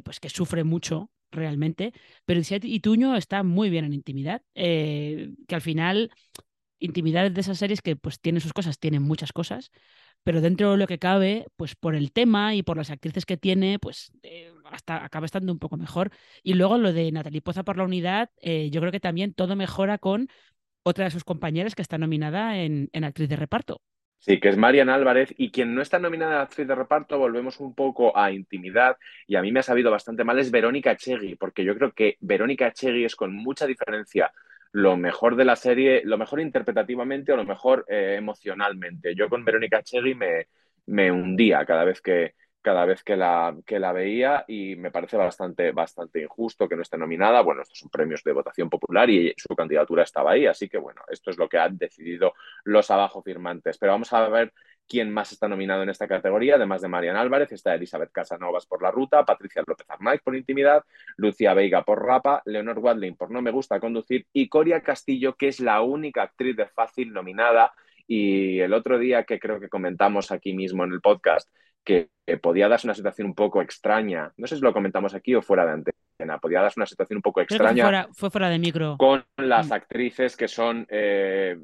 pues 0.04 0.20
que 0.20 0.28
sufre 0.28 0.62
mucho 0.62 1.10
realmente. 1.30 1.92
Pero 2.24 2.40
Ituño 2.62 3.16
está 3.16 3.42
muy 3.42 3.70
bien 3.70 3.84
en 3.84 3.92
intimidad. 3.94 4.42
Eh, 4.54 5.32
que 5.48 5.54
al 5.54 5.60
final 5.62 6.10
intimidad 6.78 7.30
de 7.30 7.40
esas 7.40 7.58
series 7.58 7.82
que 7.82 7.96
pues 7.96 8.20
tienen 8.20 8.40
sus 8.40 8.52
cosas, 8.52 8.78
tienen 8.78 9.02
muchas 9.02 9.32
cosas, 9.32 9.70
pero 10.22 10.40
dentro 10.40 10.72
de 10.72 10.76
lo 10.76 10.86
que 10.86 10.98
cabe, 10.98 11.46
pues 11.56 11.74
por 11.76 11.94
el 11.94 12.12
tema 12.12 12.54
y 12.54 12.62
por 12.62 12.76
las 12.76 12.90
actrices 12.90 13.26
que 13.26 13.36
tiene, 13.36 13.78
pues 13.78 14.12
eh, 14.22 14.52
hasta 14.64 15.04
acaba 15.04 15.26
estando 15.26 15.52
un 15.52 15.58
poco 15.58 15.76
mejor. 15.76 16.10
Y 16.42 16.54
luego 16.54 16.78
lo 16.78 16.92
de 16.92 17.12
Natalie 17.12 17.42
Poza 17.42 17.64
por 17.64 17.76
la 17.76 17.84
unidad, 17.84 18.30
eh, 18.40 18.70
yo 18.70 18.80
creo 18.80 18.92
que 18.92 19.00
también 19.00 19.34
todo 19.34 19.56
mejora 19.56 19.98
con 19.98 20.28
otra 20.84 21.06
de 21.06 21.10
sus 21.10 21.24
compañeras 21.24 21.74
que 21.74 21.82
está 21.82 21.98
nominada 21.98 22.58
en 22.60 22.90
actriz 23.04 23.28
de 23.28 23.36
reparto. 23.36 23.82
Sí, 24.26 24.40
que 24.40 24.48
es 24.48 24.56
Marian 24.56 24.88
Álvarez 24.88 25.32
y 25.38 25.52
quien 25.52 25.72
no 25.72 25.82
está 25.82 26.00
nominada 26.00 26.40
a 26.40 26.42
actriz 26.42 26.66
de 26.66 26.74
reparto, 26.74 27.16
volvemos 27.16 27.60
un 27.60 27.76
poco 27.76 28.18
a 28.18 28.32
intimidad 28.32 28.96
y 29.28 29.36
a 29.36 29.42
mí 29.42 29.52
me 29.52 29.60
ha 29.60 29.62
sabido 29.62 29.92
bastante 29.92 30.24
mal, 30.24 30.36
es 30.40 30.50
Verónica 30.50 30.90
Echegui, 30.90 31.36
porque 31.36 31.64
yo 31.64 31.76
creo 31.76 31.92
que 31.92 32.16
Verónica 32.20 32.66
Echegui 32.66 33.04
es 33.04 33.14
con 33.14 33.32
mucha 33.32 33.68
diferencia 33.68 34.32
lo 34.72 34.96
mejor 34.96 35.36
de 35.36 35.44
la 35.44 35.54
serie, 35.54 36.02
lo 36.04 36.18
mejor 36.18 36.40
interpretativamente 36.40 37.32
o 37.32 37.36
lo 37.36 37.44
mejor 37.44 37.84
eh, 37.88 38.16
emocionalmente. 38.18 39.14
Yo 39.14 39.28
con 39.28 39.44
Verónica 39.44 39.80
Chegui 39.84 40.16
me, 40.16 40.48
me 40.86 41.12
hundía 41.12 41.64
cada 41.64 41.84
vez 41.84 42.00
que, 42.00 42.34
cada 42.66 42.84
vez 42.84 43.04
que 43.04 43.16
la, 43.16 43.56
que 43.64 43.78
la 43.78 43.92
veía 43.92 44.44
y 44.48 44.74
me 44.74 44.90
parece 44.90 45.16
bastante, 45.16 45.70
bastante 45.70 46.20
injusto 46.20 46.68
que 46.68 46.74
no 46.74 46.82
esté 46.82 46.98
nominada. 46.98 47.40
Bueno, 47.42 47.62
estos 47.62 47.78
son 47.78 47.90
premios 47.90 48.24
de 48.24 48.32
votación 48.32 48.68
popular 48.68 49.08
y 49.08 49.32
su 49.36 49.54
candidatura 49.54 50.02
estaba 50.02 50.32
ahí, 50.32 50.46
así 50.46 50.68
que 50.68 50.76
bueno, 50.76 51.02
esto 51.08 51.30
es 51.30 51.38
lo 51.38 51.48
que 51.48 51.58
han 51.58 51.78
decidido 51.78 52.34
los 52.64 52.90
abajo 52.90 53.22
firmantes. 53.22 53.78
Pero 53.78 53.92
vamos 53.92 54.12
a 54.12 54.28
ver 54.28 54.52
quién 54.88 55.12
más 55.12 55.30
está 55.30 55.46
nominado 55.46 55.84
en 55.84 55.90
esta 55.90 56.08
categoría, 56.08 56.56
además 56.56 56.82
de 56.82 56.88
Marian 56.88 57.14
Álvarez, 57.14 57.52
está 57.52 57.72
Elizabeth 57.72 58.10
Casanovas 58.10 58.66
por 58.66 58.82
La 58.82 58.90
Ruta, 58.90 59.24
Patricia 59.24 59.62
López 59.64 59.88
Arnaiz 59.88 60.20
por 60.22 60.34
Intimidad, 60.34 60.82
Lucía 61.16 61.54
Veiga 61.54 61.84
por 61.84 62.04
Rapa, 62.04 62.42
Leonor 62.46 62.80
Wadlin 62.80 63.14
por 63.14 63.30
No 63.30 63.42
Me 63.42 63.52
Gusta 63.52 63.78
Conducir 63.78 64.26
y 64.32 64.48
Coria 64.48 64.80
Castillo, 64.80 65.36
que 65.36 65.46
es 65.46 65.60
la 65.60 65.82
única 65.82 66.24
actriz 66.24 66.56
de 66.56 66.66
Fácil 66.66 67.12
nominada. 67.12 67.72
Y 68.08 68.58
el 68.58 68.72
otro 68.72 68.98
día 68.98 69.22
que 69.22 69.38
creo 69.38 69.60
que 69.60 69.68
comentamos 69.68 70.32
aquí 70.32 70.52
mismo 70.52 70.82
en 70.82 70.92
el 70.92 71.00
podcast, 71.00 71.48
que, 71.86 72.10
podía 72.42 72.68
darse 72.68 72.88
una 72.88 72.94
situación 72.94 73.28
un 73.28 73.34
poco 73.34 73.62
extraña, 73.62 74.32
no 74.36 74.48
sé 74.48 74.56
si 74.56 74.62
lo 74.62 74.72
comentamos 74.72 75.14
aquí 75.14 75.36
o 75.36 75.42
fuera 75.42 75.64
de 75.64 75.72
antena, 75.72 76.38
podía 76.38 76.60
darse 76.60 76.80
una 76.80 76.86
situación 76.86 77.18
un 77.18 77.22
poco 77.22 77.40
extraña. 77.40 77.72
Fue 77.72 77.82
fuera, 77.82 78.08
fue 78.12 78.30
fuera, 78.30 78.50
de 78.50 78.58
micro. 78.58 78.96
Con 78.98 79.24
las 79.36 79.68
mm. 79.68 79.72
actrices 79.72 80.36
que 80.36 80.48
son 80.48 80.88
eh, 80.90 81.56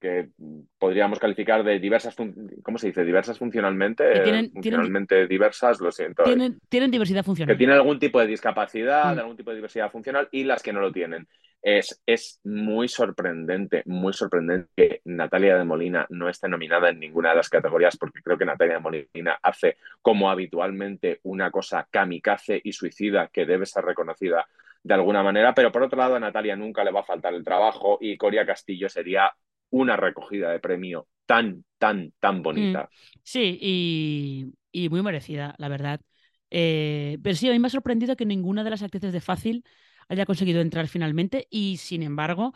que 0.00 0.30
podríamos 0.78 1.18
calificar 1.18 1.62
de 1.62 1.78
diversas, 1.78 2.16
¿cómo 2.62 2.78
se 2.78 2.86
dice? 2.86 3.04
Diversas 3.04 3.38
funcionalmente, 3.38 4.22
tienen, 4.22 4.50
funcionalmente 4.50 5.14
tienen, 5.14 5.28
diversas, 5.28 5.78
lo 5.80 5.92
siento. 5.92 6.24
Tienen, 6.24 6.58
tienen, 6.70 6.90
diversidad 6.90 7.22
funcional. 7.22 7.54
Que 7.54 7.58
tienen 7.58 7.76
algún 7.76 7.98
tipo 7.98 8.18
de 8.18 8.26
discapacidad, 8.26 9.14
mm. 9.14 9.18
algún 9.18 9.36
tipo 9.36 9.50
de 9.50 9.56
diversidad 9.56 9.90
funcional 9.90 10.26
y 10.32 10.44
las 10.44 10.62
que 10.62 10.72
no 10.72 10.80
lo 10.80 10.90
tienen. 10.90 11.28
Es, 11.68 12.00
es 12.06 12.38
muy 12.44 12.86
sorprendente, 12.86 13.82
muy 13.86 14.12
sorprendente 14.12 14.70
que 14.76 15.00
Natalia 15.04 15.58
de 15.58 15.64
Molina 15.64 16.06
no 16.10 16.28
esté 16.28 16.48
nominada 16.48 16.90
en 16.90 17.00
ninguna 17.00 17.30
de 17.30 17.34
las 17.34 17.48
categorías 17.48 17.96
porque 17.96 18.22
creo 18.22 18.38
que 18.38 18.44
Natalia 18.44 18.74
de 18.74 18.80
Molina 18.80 19.36
hace 19.42 19.76
como 20.00 20.30
habitualmente 20.30 21.18
una 21.24 21.50
cosa 21.50 21.88
kamikaze 21.90 22.60
y 22.62 22.70
suicida 22.70 23.30
que 23.32 23.46
debe 23.46 23.66
ser 23.66 23.84
reconocida 23.84 24.46
de 24.84 24.94
alguna 24.94 25.24
manera, 25.24 25.54
pero 25.54 25.72
por 25.72 25.82
otro 25.82 25.98
lado 25.98 26.14
a 26.14 26.20
Natalia 26.20 26.54
nunca 26.54 26.84
le 26.84 26.92
va 26.92 27.00
a 27.00 27.04
faltar 27.04 27.34
el 27.34 27.42
trabajo 27.42 27.98
y 28.00 28.16
Coria 28.16 28.46
Castillo 28.46 28.88
sería 28.88 29.32
una 29.70 29.96
recogida 29.96 30.52
de 30.52 30.60
premio 30.60 31.08
tan, 31.26 31.64
tan, 31.78 32.12
tan 32.20 32.44
bonita. 32.44 32.82
Mm, 32.84 33.18
sí, 33.24 33.58
y, 33.60 34.52
y, 34.70 34.88
muy 34.88 35.02
merecida, 35.02 35.56
la 35.58 35.68
verdad. 35.68 36.00
Eh, 36.48 37.18
pero 37.24 37.34
sí, 37.34 37.48
a 37.48 37.52
mí 37.52 37.58
me 37.58 37.66
ha 37.66 37.70
sorprendido 37.70 38.14
que 38.14 38.24
ninguna 38.24 38.62
de 38.62 38.70
las 38.70 38.82
actrices 38.82 39.12
de 39.12 39.20
Fácil 39.20 39.64
haya 40.08 40.26
conseguido 40.26 40.60
entrar 40.60 40.88
finalmente 40.88 41.46
y, 41.50 41.78
sin 41.78 42.02
embargo, 42.02 42.54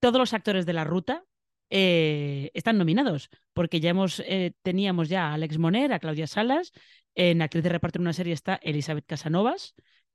todos 0.00 0.18
los 0.18 0.34
actores 0.34 0.66
de 0.66 0.72
la 0.72 0.84
ruta 0.84 1.24
eh, 1.70 2.50
están 2.54 2.78
nominados, 2.78 3.30
porque 3.52 3.80
ya 3.80 3.90
hemos, 3.90 4.20
eh, 4.20 4.52
teníamos 4.62 5.08
ya 5.08 5.28
a 5.28 5.34
Alex 5.34 5.58
Moner, 5.58 5.92
a 5.92 5.98
Claudia 5.98 6.26
Salas, 6.26 6.72
en 7.14 7.42
actriz 7.42 7.62
de 7.62 7.70
reparto 7.70 7.98
en 7.98 8.02
una 8.02 8.12
serie 8.12 8.32
está 8.32 8.56
Elizabeth 8.62 9.06
Casanovas, 9.06 9.74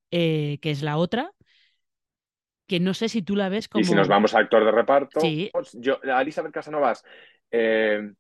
que 0.10 0.60
es 0.64 0.82
la 0.82 0.98
otra, 0.98 1.32
que 2.70 2.80
no 2.80 2.94
sé 2.94 3.10
si 3.10 3.24
tú 3.24 3.36
la 3.36 3.50
ves 3.50 3.68
como... 3.68 3.82
Y 3.82 3.86
si 3.86 3.96
nos 3.96 4.08
vamos 4.08 4.36
a 4.36 4.40
actor 4.40 4.64
de 4.64 4.72
reparto, 4.72 5.20
pues 5.52 5.78
yo, 5.80 6.00
a 6.04 6.22
Elizabeth 6.22 6.54
Casanovas 6.54 7.04
eh, 7.52 8.14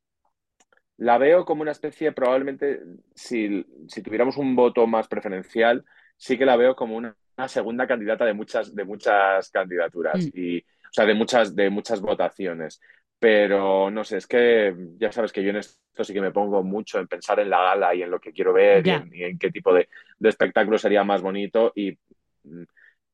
la 0.98 1.18
veo 1.20 1.46
como 1.46 1.62
una 1.62 1.72
especie, 1.72 2.12
probablemente, 2.12 2.82
si, 3.13 3.63
si, 3.88 4.01
tuviéramos 4.01 4.38
un 4.38 4.56
voto 4.56 4.86
más 4.88 5.08
preferencial, 5.08 5.86
sí 6.18 6.38
que 6.38 6.46
la 6.46 6.58
veo 6.58 6.75
como 6.75 6.96
una, 6.98 7.16
segunda 7.48 7.88
candidata 7.88 8.25
de 8.25 8.34
muchas, 8.34 8.75
de 8.75 8.84
muchas 8.84 9.50
candidaturas, 9.50 10.25
mm. 10.25 10.29
y, 10.34 10.60
o 10.60 10.91
sea, 10.91 11.05
de 11.05 11.13
muchas, 11.13 11.55
de 11.55 11.69
muchas 11.69 12.01
votaciones. 12.01 12.81
Pero 13.19 13.91
no 13.91 14.03
sé, 14.03 14.17
es 14.17 14.27
que 14.27 14.74
ya 14.98 15.12
sabes 15.12 15.31
que 15.31 15.43
yo 15.43 15.50
en 15.50 15.58
esto 15.58 16.03
sí 16.03 16.13
que 16.13 16.22
me 16.22 16.31
pongo 16.31 16.63
mucho 16.63 17.00
en 17.00 17.08
pensar 17.08 17.39
en 17.39 17.50
la 17.50 17.62
gala 17.62 17.93
y 17.93 18.01
en 18.01 18.12
lo 18.12 18.19
que 18.19 18.31
quiero 18.31 18.53
ver 18.53 18.88
y 18.88 18.89
en, 18.91 19.13
y 19.13 19.24
en, 19.24 19.38
qué 19.38 19.51
tipo 19.51 19.74
de, 19.74 19.89
de 20.17 20.29
espectáculo 20.29 20.77
sería 20.77 21.03
más 21.03 21.22
bonito 21.22 21.74
y 21.75 21.98
mm, 22.43 22.63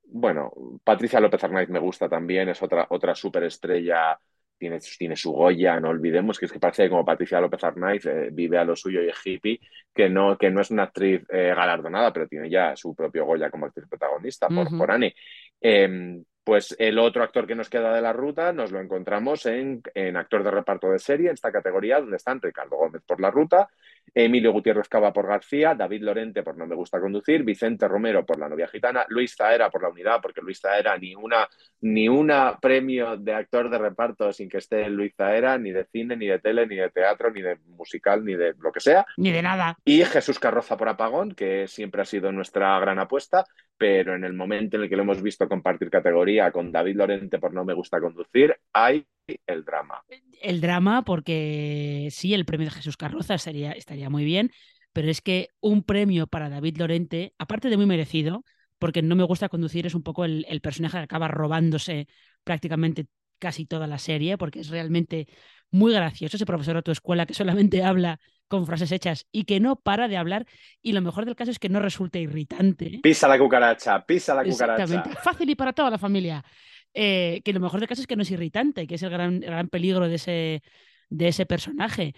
bueno, 0.07 0.51
Patricia 0.83 1.19
López 1.19 1.43
Arnaiz 1.43 1.69
me 1.69 1.79
gusta 1.79 2.07
también, 2.07 2.49
es 2.49 2.61
otra, 2.61 2.87
otra 2.89 3.15
superestrella, 3.15 4.17
tiene, 4.57 4.79
tiene 4.97 5.15
su 5.15 5.31
Goya, 5.31 5.79
no 5.79 5.89
olvidemos 5.89 6.39
que 6.39 6.45
es 6.45 6.51
que 6.51 6.59
parece 6.59 6.89
como 6.89 7.05
Patricia 7.05 7.39
López 7.41 7.63
Arnaiz 7.63 8.05
eh, 8.05 8.29
vive 8.31 8.57
a 8.57 8.65
lo 8.65 8.75
suyo 8.75 9.01
y 9.01 9.09
es 9.09 9.25
hippie, 9.25 9.59
que 9.93 10.09
no, 10.09 10.37
que 10.37 10.49
no 10.49 10.61
es 10.61 10.71
una 10.71 10.83
actriz 10.83 11.23
eh, 11.29 11.53
galardonada, 11.55 12.11
pero 12.13 12.27
tiene 12.27 12.49
ya 12.49 12.75
su 12.75 12.95
propio 12.95 13.25
Goya 13.25 13.49
como 13.49 13.65
actriz 13.65 13.87
protagonista 13.87 14.47
por, 14.47 14.77
por 14.77 14.91
Annie. 14.91 15.15
Em, 15.61 16.23
pues 16.45 16.75
el 16.77 16.99
otro 16.99 17.23
actor 17.23 17.47
que 17.47 17.55
nos 17.55 17.69
queda 17.69 17.93
de 17.93 18.01
la 18.01 18.13
ruta 18.13 18.53
nos 18.53 18.71
lo 18.71 18.79
encontramos 18.79 19.47
en, 19.47 19.81
en 19.95 20.15
actor 20.15 20.43
de 20.43 20.51
reparto 20.51 20.91
de 20.91 20.99
serie, 20.99 21.29
en 21.29 21.33
esta 21.33 21.51
categoría, 21.51 21.99
donde 21.99 22.17
están 22.17 22.39
Ricardo 22.39 22.77
Gómez 22.77 23.01
por 23.05 23.19
la 23.19 23.31
ruta, 23.31 23.67
Emilio 24.13 24.51
Gutiérrez 24.51 24.87
Cava 24.87 25.11
por 25.11 25.27
García, 25.27 25.73
David 25.73 26.03
Lorente 26.03 26.43
por 26.43 26.55
No 26.55 26.67
Me 26.67 26.75
Gusta 26.75 27.01
Conducir, 27.01 27.43
Vicente 27.43 27.87
Romero 27.87 28.25
por 28.25 28.39
La 28.39 28.47
Novia 28.47 28.67
Gitana, 28.67 29.05
Luis 29.09 29.35
Zaera 29.35 29.71
por 29.71 29.81
La 29.81 29.89
Unidad, 29.89 30.21
porque 30.21 30.41
Luis 30.41 30.61
Zaera 30.61 30.97
ni 30.97 31.15
una, 31.15 31.49
ni 31.81 32.07
una 32.07 32.59
premio 32.59 33.17
de 33.17 33.33
actor 33.33 33.69
de 33.69 33.79
reparto 33.79 34.31
sin 34.31 34.47
que 34.47 34.59
esté 34.59 34.87
Luis 34.89 35.15
Zaera, 35.15 35.57
ni 35.57 35.71
de 35.71 35.85
cine, 35.85 36.15
ni 36.15 36.27
de 36.27 36.39
tele, 36.39 36.67
ni 36.67 36.75
de 36.75 36.91
teatro, 36.91 37.31
ni 37.31 37.41
de 37.41 37.57
musical, 37.69 38.23
ni 38.23 38.35
de 38.35 38.53
lo 38.59 38.71
que 38.71 38.79
sea. 38.79 39.05
Ni 39.17 39.31
de 39.31 39.41
nada. 39.41 39.77
Y 39.83 40.05
Jesús 40.05 40.39
Carroza 40.39 40.77
por 40.77 40.89
Apagón, 40.89 41.33
que 41.33 41.67
siempre 41.67 42.03
ha 42.03 42.05
sido 42.05 42.31
nuestra 42.31 42.79
gran 42.79 42.99
apuesta, 42.99 43.45
pero 43.77 44.15
en 44.15 44.23
el 44.23 44.33
momento 44.33 44.77
en 44.77 44.83
el 44.83 44.89
que 44.89 44.95
lo 44.95 45.03
hemos 45.03 45.21
visto 45.21 45.47
compartir 45.47 45.89
categoría 45.89 46.51
con 46.51 46.71
David 46.71 46.95
Lorente 46.95 47.39
por 47.39 47.53
No 47.53 47.65
Me 47.65 47.73
Gusta 47.73 47.99
Conducir, 47.99 48.55
hay 48.73 49.05
el 49.47 49.65
drama. 49.65 50.03
El 50.41 50.61
drama, 50.61 51.03
porque 51.03 52.09
sí, 52.11 52.33
el 52.33 52.45
premio 52.45 52.67
de 52.67 52.75
Jesús 52.75 52.97
Carroza 52.97 53.37
sería, 53.37 53.71
estaría 53.71 54.09
muy 54.09 54.23
bien, 54.23 54.51
pero 54.93 55.09
es 55.09 55.21
que 55.21 55.49
un 55.59 55.83
premio 55.83 56.27
para 56.27 56.49
David 56.49 56.77
Lorente, 56.77 57.33
aparte 57.37 57.69
de 57.69 57.77
muy 57.77 57.85
merecido, 57.85 58.43
porque 58.79 59.01
no 59.01 59.15
me 59.15 59.23
gusta 59.23 59.49
conducir, 59.49 59.85
es 59.85 59.95
un 59.95 60.03
poco 60.03 60.25
el, 60.25 60.45
el 60.47 60.61
personaje 60.61 60.97
que 60.97 61.03
acaba 61.03 61.27
robándose 61.27 62.07
prácticamente 62.43 63.07
casi 63.39 63.65
toda 63.65 63.87
la 63.87 63.97
serie, 63.97 64.37
porque 64.37 64.59
es 64.59 64.69
realmente 64.69 65.27
muy 65.71 65.93
gracioso 65.93 66.37
ese 66.37 66.45
profesor 66.45 66.75
de 66.75 66.83
tu 66.83 66.91
escuela 66.91 67.25
que 67.25 67.33
solamente 67.33 67.83
habla 67.83 68.19
con 68.47 68.65
frases 68.65 68.91
hechas 68.91 69.27
y 69.31 69.45
que 69.45 69.59
no 69.59 69.75
para 69.75 70.07
de 70.07 70.17
hablar 70.17 70.45
y 70.81 70.91
lo 70.91 71.01
mejor 71.01 71.25
del 71.25 71.35
caso 71.35 71.51
es 71.51 71.59
que 71.59 71.69
no 71.69 71.79
resulta 71.79 72.19
irritante. 72.19 72.99
Pisa 73.01 73.27
la 73.27 73.39
cucaracha, 73.39 74.05
pisa 74.05 74.33
la 74.33 74.43
cucaracha. 74.43 74.83
Exactamente, 74.83 75.21
fácil 75.21 75.49
y 75.49 75.55
para 75.55 75.73
toda 75.73 75.89
la 75.89 75.97
familia. 75.97 76.43
Eh, 76.93 77.41
que 77.43 77.51
lo 77.51 77.59
mejor 77.59 77.81
del 77.81 77.89
caso 77.89 78.01
es 78.01 78.07
que 78.07 78.15
no 78.15 78.21
es 78.21 78.31
irritante, 78.31 78.87
que 78.87 78.95
es 78.95 79.03
el 79.03 79.09
gran, 79.09 79.35
el 79.35 79.49
gran 79.49 79.67
peligro 79.67 80.07
de 80.07 80.15
ese, 80.15 80.63
de 81.09 81.27
ese 81.27 81.45
personaje. 81.45 82.13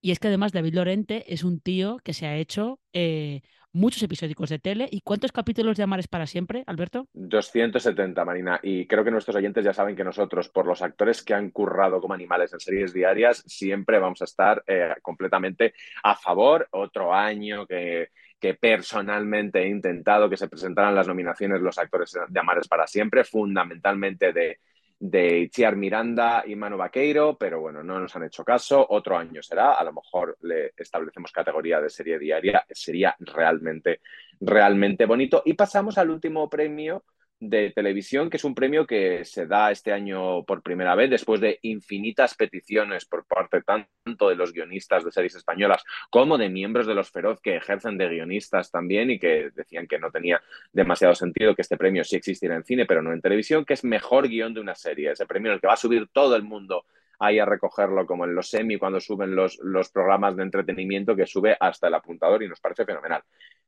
Y 0.00 0.12
es 0.12 0.18
que 0.18 0.28
además 0.28 0.52
David 0.52 0.74
Lorente 0.74 1.32
es 1.32 1.42
un 1.42 1.60
tío 1.60 1.98
que 2.04 2.12
se 2.12 2.26
ha 2.26 2.36
hecho 2.36 2.78
eh, 2.92 3.42
muchos 3.72 4.02
episódicos 4.02 4.48
de 4.50 4.58
tele. 4.58 4.88
¿Y 4.90 5.00
cuántos 5.00 5.32
capítulos 5.32 5.76
de 5.76 5.82
Amar 5.82 6.00
es 6.00 6.08
para 6.08 6.26
siempre, 6.26 6.64
Alberto? 6.66 7.08
270, 7.14 8.24
Marina. 8.24 8.60
Y 8.62 8.86
creo 8.86 9.04
que 9.04 9.10
nuestros 9.10 9.36
oyentes 9.36 9.64
ya 9.64 9.72
saben 9.72 9.96
que 9.96 10.04
nosotros, 10.04 10.48
por 10.48 10.66
los 10.66 10.82
actores 10.82 11.22
que 11.22 11.34
han 11.34 11.50
currado 11.50 12.00
como 12.00 12.14
animales 12.14 12.52
en 12.52 12.60
series 12.60 12.92
diarias, 12.92 13.42
siempre 13.46 13.98
vamos 13.98 14.22
a 14.22 14.24
estar 14.24 14.62
eh, 14.66 14.94
completamente 15.02 15.74
a 16.02 16.14
favor. 16.14 16.68
Otro 16.70 17.12
año 17.12 17.66
que, 17.66 18.10
que 18.38 18.54
personalmente 18.54 19.62
he 19.62 19.68
intentado 19.68 20.30
que 20.30 20.36
se 20.36 20.48
presentaran 20.48 20.94
las 20.94 21.08
nominaciones 21.08 21.60
los 21.60 21.78
actores 21.78 22.16
de 22.28 22.40
Amares 22.40 22.68
para 22.68 22.86
siempre, 22.86 23.24
fundamentalmente 23.24 24.32
de, 24.32 24.58
de 25.00 25.38
Itziar 25.38 25.76
Miranda 25.76 26.42
y 26.46 26.56
Manu 26.56 26.76
Vaqueiro, 26.76 27.36
pero 27.38 27.60
bueno, 27.60 27.82
no 27.82 28.00
nos 28.00 28.14
han 28.16 28.24
hecho 28.24 28.44
caso. 28.44 28.84
Otro 28.90 29.16
año 29.16 29.42
será, 29.42 29.74
a 29.74 29.84
lo 29.84 29.92
mejor 29.92 30.36
le 30.42 30.72
establecemos 30.76 31.30
categoría 31.30 31.80
de 31.80 31.90
serie 31.90 32.18
diaria, 32.18 32.64
sería 32.70 33.14
realmente, 33.20 34.00
realmente 34.40 35.06
bonito. 35.06 35.42
Y 35.44 35.54
pasamos 35.54 35.98
al 35.98 36.10
último 36.10 36.48
premio 36.50 37.04
de 37.40 37.70
televisión, 37.70 38.30
que 38.30 38.36
es 38.36 38.44
un 38.44 38.54
premio 38.54 38.86
que 38.86 39.24
se 39.24 39.46
da 39.46 39.70
este 39.70 39.92
año 39.92 40.44
por 40.44 40.62
primera 40.62 40.94
vez, 40.94 41.08
después 41.10 41.40
de 41.40 41.58
infinitas 41.62 42.34
peticiones 42.34 43.04
por 43.04 43.26
parte 43.26 43.62
tanto 43.62 44.28
de 44.28 44.34
los 44.34 44.52
guionistas 44.52 45.04
de 45.04 45.12
series 45.12 45.36
españolas 45.36 45.84
como 46.10 46.36
de 46.36 46.48
miembros 46.48 46.86
de 46.86 46.94
los 46.94 47.10
Feroz 47.10 47.40
que 47.40 47.56
ejercen 47.56 47.96
de 47.96 48.08
guionistas 48.08 48.70
también 48.70 49.10
y 49.10 49.18
que 49.18 49.50
decían 49.54 49.86
que 49.86 49.98
no 49.98 50.10
tenía 50.10 50.42
demasiado 50.72 51.14
sentido 51.14 51.54
que 51.54 51.62
este 51.62 51.76
premio 51.76 52.04
sí 52.04 52.16
existiera 52.16 52.56
en 52.56 52.64
cine, 52.64 52.86
pero 52.86 53.02
no 53.02 53.12
en 53.12 53.20
televisión, 53.20 53.64
que 53.64 53.74
es 53.74 53.84
mejor 53.84 54.28
guion 54.28 54.54
de 54.54 54.60
una 54.60 54.74
serie, 54.74 55.12
ese 55.12 55.26
premio 55.26 55.50
en 55.50 55.54
el 55.54 55.60
que 55.60 55.68
va 55.68 55.74
a 55.74 55.76
subir 55.76 56.08
todo 56.12 56.34
el 56.34 56.42
mundo 56.42 56.84
ahí 57.18 57.38
a 57.38 57.44
recogerlo, 57.44 58.06
como 58.06 58.24
en 58.24 58.34
los 58.34 58.48
semi, 58.48 58.78
cuando 58.78 59.00
suben 59.00 59.34
los, 59.34 59.58
los 59.62 59.90
programas 59.90 60.36
de 60.36 60.42
entretenimiento, 60.44 61.16
que 61.16 61.26
sube 61.26 61.56
hasta 61.58 61.88
el 61.88 61.94
apuntador 61.94 62.42
y 62.42 62.48
nos 62.48 62.60
parece 62.60 62.84
fenomenal. 62.84 63.22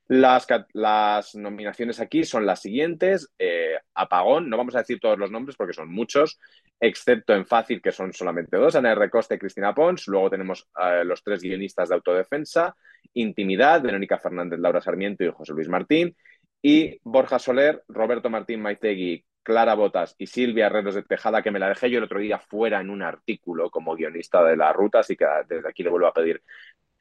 Las, 0.09 0.47
las, 0.73 1.37
nominaciones 1.37 2.01
aquí 2.01 2.25
son 2.25 2.45
las 2.45 2.61
siguientes. 2.61 3.33
Eh, 3.39 3.77
Apagón, 3.95 4.51
no 4.51 4.57
vamos 4.57 4.75
a 4.75 4.81
decir 4.81 4.99
todos 4.99 5.19
los 5.19 5.31
nombres 5.31 5.57
porque 5.57 5.73
son 5.73 5.89
muchos, 5.89 6.39
excepto 6.81 7.33
en 7.33 7.47
Fácil, 7.47 7.81
que 7.81 7.93
son 7.93 8.13
solamente 8.13 8.57
dos, 8.57 8.75
Ana 8.75 8.91
R. 8.93 9.09
Costa 9.09 9.37
y 9.37 9.39
Cristina 9.39 9.73
Pons. 9.73 10.09
Luego 10.09 10.31
tenemos 10.31 10.69
eh, 10.83 11.05
los 11.05 11.23
tres 11.23 11.43
guionistas 11.43 11.89
de 11.89 11.95
autodefensa, 11.95 12.75
Intimidad, 13.15 13.83
Verónica 13.83 14.19
Fernández, 14.19 14.59
Laura 14.59 14.81
Sarmiento 14.81 15.23
y 15.23 15.31
José 15.31 15.53
Luis 15.53 15.69
Martín. 15.69 16.17
Y 16.63 16.99
Borja 17.05 17.39
Soler, 17.39 17.85
Roberto 17.89 18.29
Martín 18.29 18.61
Maitegui, 18.61 19.25
Clara 19.51 19.75
Botas 19.75 20.15
y 20.17 20.29
Silvia 20.29 20.67
Herreros 20.67 20.95
de 20.95 21.03
Tejada, 21.03 21.43
que 21.43 21.51
me 21.51 21.59
la 21.59 21.69
dejé 21.69 21.91
yo 21.91 21.99
el 21.99 22.05
otro 22.05 22.21
día 22.21 22.39
fuera 22.39 22.81
en 22.81 22.89
un 22.89 23.03
artículo 23.03 23.69
como 23.69 23.97
guionista 23.97 24.45
de 24.45 24.57
la 24.57 24.73
ruta, 24.73 25.01
así 25.01 25.17
que 25.17 25.27
desde 25.49 25.69
aquí 25.69 25.83
le 25.83 25.91
vuelvo 25.91 26.07
a 26.07 26.13
pedir 26.13 26.41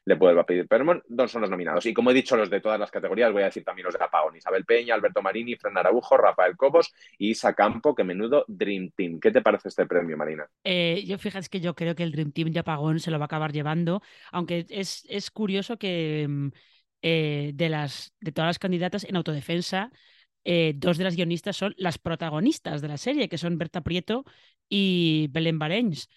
le 0.04 0.14
vuelvo 0.16 0.40
a 0.40 0.46
pedir 0.46 0.66
perdón, 0.66 1.04
son 1.28 1.42
los 1.42 1.50
nominados. 1.50 1.86
Y 1.86 1.94
como 1.94 2.10
he 2.10 2.14
dicho, 2.14 2.36
los 2.36 2.50
de 2.50 2.60
todas 2.60 2.80
las 2.80 2.90
categorías, 2.90 3.32
voy 3.32 3.42
a 3.42 3.44
decir 3.44 3.62
también 3.62 3.84
los 3.84 3.96
de 3.96 4.02
Apagón. 4.02 4.34
Isabel 4.34 4.64
Peña, 4.64 4.94
Alberto 4.96 5.22
Marini, 5.22 5.54
Fran 5.54 5.78
Araujo, 5.78 6.16
Rafael 6.16 6.56
Cobos 6.56 6.92
y 7.18 7.30
Isa 7.30 7.54
Campo, 7.54 7.94
que 7.94 8.02
menudo 8.02 8.44
Dream 8.48 8.90
Team. 8.96 9.20
¿Qué 9.20 9.30
te 9.30 9.42
parece 9.42 9.68
este 9.68 9.86
premio, 9.86 10.16
Marina? 10.16 10.48
Eh, 10.64 11.04
yo 11.06 11.18
fíjate 11.18 11.46
que 11.48 11.60
yo 11.60 11.76
creo 11.76 11.94
que 11.94 12.02
el 12.02 12.10
Dream 12.10 12.32
Team 12.32 12.50
de 12.50 12.58
Apagón 12.58 12.98
se 12.98 13.12
lo 13.12 13.18
va 13.20 13.26
a 13.26 13.26
acabar 13.26 13.52
llevando, 13.52 14.02
aunque 14.32 14.66
es, 14.70 15.06
es 15.08 15.30
curioso 15.30 15.78
que 15.78 16.50
eh, 17.02 17.52
de, 17.54 17.68
las, 17.68 18.12
de 18.20 18.32
todas 18.32 18.48
las 18.48 18.58
candidatas 18.58 19.04
en 19.04 19.14
autodefensa, 19.14 19.92
eh, 20.44 20.72
dos 20.76 20.98
de 20.98 21.04
las 21.04 21.16
guionistas 21.16 21.56
son 21.56 21.74
las 21.76 21.98
protagonistas 21.98 22.82
de 22.82 22.88
la 22.88 22.96
serie, 22.96 23.28
que 23.28 23.38
son 23.38 23.58
Berta 23.58 23.82
Prieto 23.82 24.24
y 24.68 25.28
Belén 25.30 25.58
Barenys. 25.58 26.08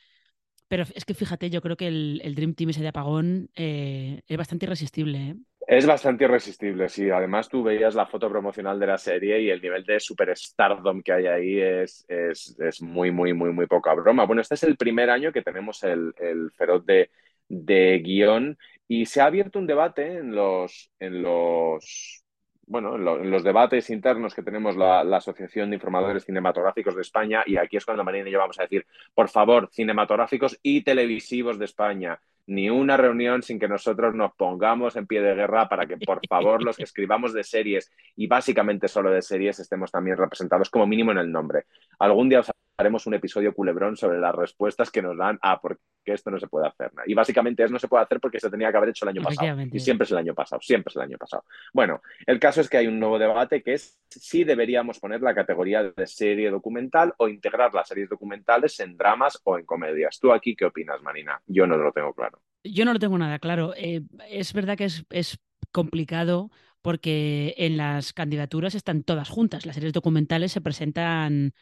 Pero 0.68 0.86
es 0.96 1.06
que 1.06 1.14
fíjate, 1.14 1.50
yo 1.50 1.62
creo 1.62 1.78
que 1.78 1.88
el, 1.88 2.34
Dream 2.36 2.56
Team 2.56 2.72
ese 2.72 2.82
de 2.82 2.88
Apagón 2.88 3.50
eh, 3.56 4.22
es 4.28 4.38
bastante 4.38 4.66
irresistible. 4.66 5.18
¿eh? 5.20 5.36
Es 5.68 5.86
bastante 5.86 6.24
irresistible, 6.24 6.90
sí. 6.90 7.10
Además, 7.10 7.48
tú 7.48 7.64
veías 7.64 7.96
la 7.96 8.06
foto 8.06 8.30
promocional 8.30 8.80
de 8.80 8.88
la 8.88 8.98
serie 8.98 9.42
y 9.42 9.50
el 9.50 9.62
nivel 9.62 9.84
de 9.84 10.00
superstardom 10.00 11.02
que 11.02 11.14
hay 11.14 11.28
ahí 11.28 11.60
es, 11.60 12.06
es, 12.08 12.58
es 12.60 12.82
muy, 12.82 13.12
muy, 13.12 13.34
muy, 13.34 13.52
muy 13.52 13.68
poca 13.68 13.94
broma. 13.94 14.26
Bueno, 14.26 14.42
este 14.42 14.56
es 14.56 14.64
el 14.64 14.76
primer 14.76 15.10
año 15.10 15.32
que 15.32 15.42
tenemos 15.42 15.84
el, 15.84 16.14
el 16.18 16.52
feroz 16.52 16.86
de, 16.86 17.12
de 17.48 18.00
guion 18.00 18.58
y 18.88 19.06
se 19.06 19.22
ha 19.22 19.26
abierto 19.26 19.60
un 19.60 19.68
debate 19.68 20.18
en 20.18 20.36
los, 20.36 20.92
en 21.00 21.22
los 21.22 22.23
bueno, 22.66 22.96
en, 22.96 23.06
lo, 23.06 23.20
en, 23.20 23.30
los 23.30 23.44
debates 23.44 23.90
internos 23.90 24.34
que 24.34 24.44
tenemos 24.44 24.76
la, 24.76 25.04
la, 25.04 25.18
Asociación 25.18 25.70
de 25.70 25.76
Informadores 25.76 26.26
Cinematográficos 26.26 26.96
de 26.96 27.02
España, 27.02 27.44
y 27.46 27.58
aquí 27.58 27.78
es 27.78 27.86
cuando 27.86 28.04
Marina 28.04 28.30
y 28.30 28.32
yo 28.32 28.40
vamos 28.40 28.60
a 28.60 28.64
decir, 28.64 28.86
por 29.14 29.30
favor, 29.30 29.70
cinematográficos 29.72 30.60
y 30.62 30.84
televisivos 30.84 31.60
de 31.60 31.66
España, 31.66 32.20
ni 32.46 32.70
una 32.70 32.98
reunión 32.98 33.42
sin 33.42 33.60
que 33.60 33.68
nosotros 33.68 34.16
nos 34.16 34.34
pongamos 34.34 34.96
en 34.96 35.08
pie 35.08 35.22
de 35.22 35.36
guerra 35.36 35.70
para 35.70 35.86
que, 35.86 35.98
por 35.98 36.20
favor, 36.28 36.64
los 36.64 36.78
que 36.78 36.84
escribamos 36.84 37.34
de 37.34 37.44
series 37.44 37.92
y 38.16 38.28
básicamente 38.28 38.88
solo 38.88 39.12
de 39.12 39.22
series 39.22 39.60
estemos 39.60 39.92
también 39.92 40.18
representados 40.18 40.70
como 40.70 40.86
mínimo 40.86 41.12
en 41.12 41.20
el 41.20 41.32
nombre. 41.32 41.66
Algún 42.00 42.30
día 42.30 42.42
os 42.42 42.52
haremos 42.78 43.06
un 43.06 43.14
episodio 43.14 43.54
culebrón 43.54 43.96
sobre 43.98 44.20
las 44.20 44.34
respuestas 44.34 44.90
que 44.92 45.02
nos 45.02 45.18
dan 45.18 45.38
a 45.42 45.62
por 45.62 45.80
qué 46.04 46.14
esto 46.14 46.32
no 46.32 46.40
se 46.40 46.48
puede 46.48 46.68
hacer. 46.68 46.92
Y 47.06 47.14
básicamente 47.14 47.64
es 47.64 47.72
no 47.72 47.80
se 47.80 47.88
puede 47.88 48.04
hacer 48.04 48.20
porque 48.20 48.40
se 48.40 48.50
tenía 48.50 48.72
que 48.72 48.78
haber 48.78 48.90
hecho 48.90 49.06
el 49.06 49.10
año 49.10 49.22
pasado. 49.22 49.62
Y 49.72 49.80
siempre 49.80 50.06
es 50.06 50.12
el 50.12 50.18
año 50.18 50.34
pasado, 50.34 50.62
siempre 50.62 50.92
es 50.92 50.96
el 50.96 51.04
año 51.04 51.18
pasado. 51.18 51.46
Bueno, 51.74 52.02
el 52.26 52.40
caso 52.40 52.62
es 52.62 52.70
que 52.70 52.78
hay 52.78 52.88
un 52.88 53.00
nuevo 53.00 53.20
debate 53.20 53.62
que 53.62 53.74
es 53.74 54.00
si 54.10 54.44
deberíamos 54.44 55.00
poner 55.00 55.22
la 55.22 55.34
categoría 55.34 55.84
de 55.84 56.08
serie 56.08 56.50
documental 56.50 57.14
o 57.18 57.28
integrar 57.28 57.74
las 57.74 57.88
series 57.88 58.10
documentales 58.10 58.80
en 58.80 58.98
dramas 58.98 59.40
o 59.44 59.58
en 59.58 59.66
comedias. 59.66 60.20
¿Tú 60.20 60.32
aquí 60.32 60.56
qué 60.56 60.66
opinas, 60.66 61.02
Marina? 61.02 61.42
Yo 61.46 61.68
no 61.68 61.78
lo 61.78 61.92
tengo 61.92 62.14
claro. 62.14 62.42
Yo 62.64 62.86
no 62.86 62.94
lo 62.94 63.00
tengo 63.00 63.18
nada 63.18 63.40
claro. 63.40 63.74
Eh, 63.76 64.02
es 64.30 64.54
verdad 64.54 64.78
que 64.78 64.86
es, 64.86 65.06
es 65.10 65.40
complicado 65.72 66.50
porque 66.82 67.56
en 67.58 67.78
las 67.78 68.14
candidaturas 68.14 68.76
están 68.76 69.04
todas 69.04 69.30
juntas. 69.30 69.66
Las 69.66 69.76
series 69.76 69.94
documentales 69.94 70.52
se 70.52 70.62
presentan 70.62 71.54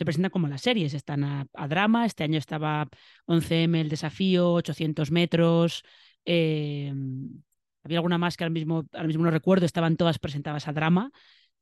se 0.00 0.04
presentan 0.06 0.30
como 0.30 0.48
las 0.48 0.62
series, 0.62 0.94
están 0.94 1.24
a, 1.24 1.68
drama, 1.68 2.06
este 2.06 2.24
año 2.24 2.38
estaba 2.38 2.88
11M 3.26 3.82
el 3.82 3.90
desafío, 3.90 4.54
800 4.54 5.10
metros, 5.10 5.84
eh, 6.24 6.90
había 7.84 7.98
alguna 7.98 8.16
más 8.16 8.38
que 8.38 8.44
ahora 8.44 8.54
mismo, 8.54 8.86
ahora 8.94 9.06
mismo 9.06 9.24
no 9.24 9.30
recuerdo, 9.30 9.66
estaban 9.66 9.98
todas 9.98 10.18
presentadas 10.18 10.68
a 10.68 10.72
drama, 10.72 11.12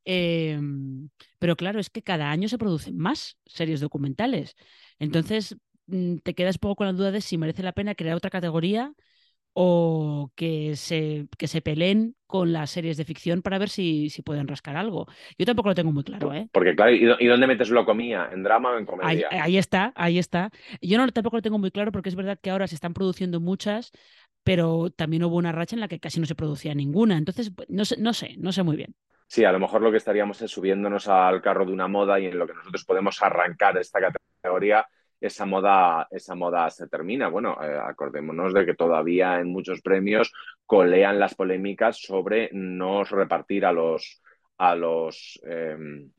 eh, 0.05 0.57
pero 1.41 1.57
claro, 1.57 1.81
es 1.81 1.91
que 1.91 2.05
cada 2.05 2.31
año 2.31 2.47
se 2.47 2.59
producen 2.59 2.97
más 2.97 3.39
series 3.45 3.81
documentales, 3.81 4.55
entonces 5.01 5.57
te 6.23 6.35
quedas 6.37 6.59
poco 6.59 6.77
con 6.77 6.87
la 6.87 6.93
duda 6.93 7.11
de 7.11 7.21
si 7.21 7.39
merece 7.39 7.65
la 7.65 7.73
pena 7.73 7.97
crear 7.97 8.15
otra 8.15 8.31
categoría 8.31 8.95
o 9.61 10.31
que 10.37 10.77
se, 10.77 11.27
que 11.37 11.49
se 11.49 11.61
peleen 11.61 12.15
con 12.29 12.53
las 12.53 12.71
series 12.71 12.97
de 12.97 13.05
ficción 13.05 13.43
para 13.43 13.59
ver 13.59 13.69
si, 13.69 14.09
si 14.09 14.23
pueden 14.23 14.47
rascar 14.47 14.77
algo. 14.77 15.09
Yo 15.37 15.47
tampoco 15.47 15.71
lo 15.71 15.75
tengo 15.75 15.91
muy 15.91 16.05
claro, 16.05 16.33
¿eh? 16.33 16.49
Porque 16.53 16.77
claro, 16.77 16.93
¿y, 16.93 17.27
dónde 17.27 17.49
metes 17.49 17.69
lo 17.71 17.85
comía? 17.85 18.29
¿En 18.33 18.45
drama 18.45 18.71
o 18.71 18.79
en 18.79 18.87
comedia? 18.87 19.27
Ahí, 19.33 19.59
está, 19.59 19.93
ahí 19.97 20.21
está. 20.21 20.51
Yo 20.81 20.97
no, 20.97 21.09
tampoco 21.09 21.39
lo 21.39 21.43
tengo 21.43 21.59
muy 21.59 21.73
claro 21.73 21.91
porque 21.91 22.09
es 22.09 22.15
verdad 22.15 22.39
que 22.41 22.51
ahora 22.51 22.69
se 22.69 22.77
están 22.77 22.95
produciendo 22.95 23.41
muchas, 23.41 23.91
pero 24.45 24.91
también 24.91 25.25
hubo 25.25 25.35
una 25.35 25.51
racha 25.51 25.75
en 25.75 25.81
la 25.81 25.89
que 25.89 25.99
casi 25.99 26.21
no 26.21 26.27
se 26.27 26.37
producía 26.37 26.73
ninguna. 26.73 27.19
Entonces, 27.19 27.51
pues, 27.51 27.69
no 27.69 27.85
sé, 27.85 27.97
no 27.99 28.13
sé, 28.13 28.37
no 28.39 28.53
sé 28.53 28.63
muy 28.63 28.77
bien. 28.77 28.95
Sí, 29.27 29.45
a 29.45 29.51
lo 29.51 29.59
mejor 29.59 29.83
lo 29.83 29.91
que 29.91 29.97
estaríamos 29.97 30.41
es 30.41 30.53
subiéndonos 30.53 31.09
al 31.09 31.43
carro 31.43 31.67
de 31.67 31.73
una 31.73 31.89
moda 31.89 32.21
y 32.21 32.27
en 32.27 32.39
lo 32.39 32.47
que 32.47 32.55
nosotros 32.55 32.85
podemos 32.85 33.21
arrancar 33.25 33.77
esta 33.77 33.99
categoría, 33.99 34.87
esa 35.21 35.47
moda, 35.47 36.07
esa 36.11 36.35
moda 36.35 36.71
se 36.71 36.89
termina. 36.89 37.29
Bueno, 37.29 37.57
eh, 37.63 37.79
acordémonos 37.83 38.55
de 38.55 38.65
que 38.65 38.75
todavía 38.75 39.41
en 39.41 39.49
muchos 39.49 39.81
premios 39.81 40.33
colean 40.67 41.19
las 41.19 41.35
polémicas 41.35 42.01
sobre 42.01 42.51
no 42.53 43.05
repartir 43.05 43.67
a 43.67 43.73
los, 43.73 44.23
a 44.59 44.75
los 44.75 45.41
em, 45.45 46.11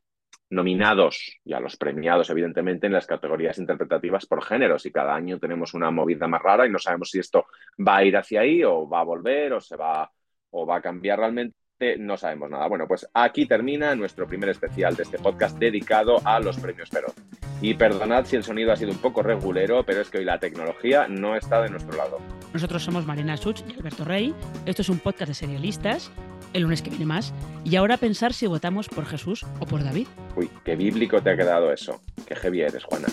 nominados 0.49 1.39
y 1.43 1.53
a 1.53 1.59
los 1.59 1.77
premiados, 1.77 2.29
evidentemente, 2.29 2.87
en 2.87 2.93
las 2.93 3.07
categorías 3.07 3.57
interpretativas 3.57 4.25
por 4.25 4.43
géneros. 4.43 4.85
Y 4.85 4.91
cada 4.91 5.15
año 5.15 5.39
tenemos 5.39 5.73
una 5.73 5.91
movida 5.91 6.27
más 6.27 6.41
rara 6.41 6.65
y 6.65 6.71
no 6.71 6.79
sabemos 6.79 7.09
si 7.11 7.19
esto 7.19 7.45
va 7.85 7.97
a 7.97 8.03
ir 8.03 8.17
hacia 8.17 8.41
ahí 8.41 8.63
o 8.63 8.87
va 8.87 9.01
a 9.01 9.03
volver 9.03 9.53
o 9.53 9.61
se 9.61 9.75
va 9.75 10.11
o 10.51 10.65
va 10.65 10.77
a 10.77 10.81
cambiar 10.81 11.19
realmente 11.19 11.55
no 11.97 12.17
sabemos 12.17 12.49
nada. 12.49 12.67
Bueno, 12.67 12.87
pues 12.87 13.07
aquí 13.13 13.45
termina 13.45 13.95
nuestro 13.95 14.27
primer 14.27 14.49
especial 14.49 14.95
de 14.95 15.03
este 15.03 15.17
podcast 15.17 15.57
dedicado 15.57 16.21
a 16.25 16.39
los 16.39 16.59
premios 16.59 16.89
Perón. 16.89 17.13
Y 17.61 17.73
perdonad 17.73 18.25
si 18.25 18.35
el 18.35 18.43
sonido 18.43 18.71
ha 18.71 18.75
sido 18.75 18.91
un 18.91 18.97
poco 18.97 19.21
regulero, 19.21 19.83
pero 19.85 20.01
es 20.01 20.09
que 20.09 20.19
hoy 20.19 20.25
la 20.25 20.39
tecnología 20.39 21.07
no 21.07 21.35
está 21.35 21.61
de 21.61 21.69
nuestro 21.69 21.97
lado. 21.97 22.19
Nosotros 22.53 22.83
somos 22.83 23.05
Marina 23.05 23.37
Such 23.37 23.61
y 23.69 23.77
Alberto 23.77 24.03
Rey. 24.03 24.33
Esto 24.65 24.81
es 24.81 24.89
un 24.89 24.99
podcast 24.99 25.29
de 25.29 25.33
serialistas. 25.33 26.11
El 26.53 26.63
lunes 26.63 26.81
que 26.81 26.89
viene 26.89 27.05
más. 27.05 27.33
Y 27.63 27.75
ahora 27.75 27.97
pensar 27.97 28.33
si 28.33 28.47
votamos 28.47 28.89
por 28.89 29.05
Jesús 29.05 29.45
o 29.59 29.65
por 29.65 29.83
David. 29.83 30.07
Uy, 30.35 30.49
qué 30.63 30.75
bíblico 30.75 31.21
te 31.21 31.31
ha 31.31 31.37
quedado 31.37 31.71
eso. 31.71 32.01
Qué 32.25 32.35
heavy 32.35 32.61
eres, 32.61 32.83
Juana. 32.83 33.07